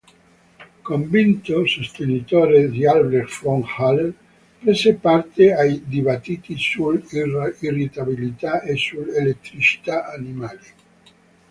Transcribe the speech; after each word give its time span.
Convinto 0.81 1.63
sostenitore 1.67 2.71
di 2.71 2.87
Albrecht 2.87 3.29
von 3.43 3.61
Haller, 3.63 4.11
prese 4.59 4.95
parte 4.95 5.53
ai 5.53 5.83
dibattiti 5.85 6.57
sull'irritabilità 6.57 8.63
e 8.63 8.77
sull'elettricità 8.77 10.07
animale. 10.11 10.65